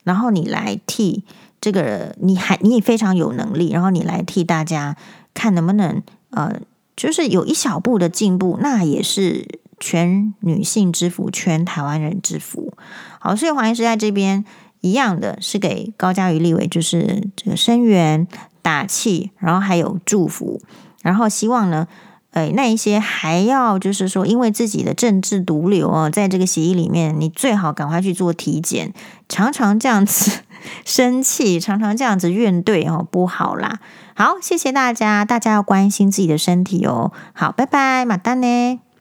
[0.03, 1.23] 然后你来替
[1.61, 4.97] 这个，你还你也非常有能力，然后你来替大家
[5.33, 6.57] 看能不能呃，
[6.97, 9.47] 就是有一小步的进步，那也是
[9.79, 12.73] 全女性之福，全台湾人之福。
[13.21, 14.45] 好，所以黄医师在这边
[14.81, 18.27] 一样的是给高嘉瑜立委，就是这个声援。
[18.63, 20.63] 打气，然后还有祝福，
[21.03, 21.87] 然后希望呢，
[22.31, 28.95] 诶，那一些还要就是说，因为自己的政治毒瘤哦，在这个协议里面，你最好赶快去做体检，
[29.29, 30.41] 常常这样子
[30.87, 33.81] 生气，常常这样子怨怼哦，不好啦。
[34.15, 37.13] 好，谢谢大家，大家要关心自己的身体哦。
[37.33, 38.92] 好，拜拜，马丹呢。